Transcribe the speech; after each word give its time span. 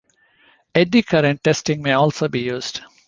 Eddy-current 0.73 1.43
testing 1.43 1.83
may 1.83 1.91
also 1.91 2.27
be 2.27 2.39
used. 2.39 2.81